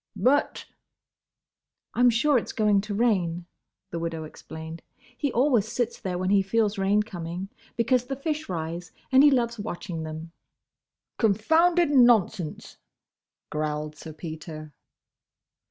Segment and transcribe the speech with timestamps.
[0.15, 0.65] "But—!"
[1.93, 3.45] "I 'm sure it's going to rain,"
[3.91, 4.81] the widow explained.
[5.15, 9.29] "He always sits there when he feels rain coming; because the fish rise, and he
[9.29, 10.31] loves watching them."
[11.19, 12.77] "Confounded nonsense,"
[13.51, 14.73] growled Sir Peter.